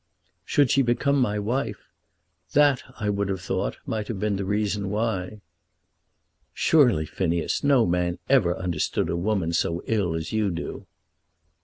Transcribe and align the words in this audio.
"Should 0.45 0.71
she 0.71 0.81
become 0.81 1.19
my 1.19 1.37
wife, 1.37 1.87
that 2.53 2.81
I 2.99 3.11
would 3.11 3.29
have 3.29 3.39
thought 3.41 3.77
might 3.85 4.07
have 4.07 4.19
been 4.19 4.35
the 4.35 4.45
reason 4.45 4.89
why." 4.89 5.41
"Surely, 6.55 7.05
Phineas, 7.05 7.63
no 7.63 7.85
man 7.85 8.17
ever 8.27 8.57
understood 8.57 9.09
a 9.11 9.15
woman 9.15 9.53
so 9.53 9.83
ill 9.85 10.15
as 10.15 10.33
you 10.33 10.49
do." 10.49 10.87